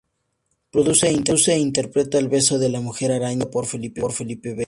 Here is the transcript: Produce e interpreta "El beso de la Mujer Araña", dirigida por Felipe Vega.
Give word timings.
Produce 0.71 1.53
e 1.55 1.59
interpreta 1.59 2.17
"El 2.17 2.27
beso 2.27 2.57
de 2.57 2.69
la 2.69 2.81
Mujer 2.81 3.11
Araña", 3.11 3.45
dirigida 3.51 4.01
por 4.01 4.11
Felipe 4.15 4.49
Vega. 4.49 4.59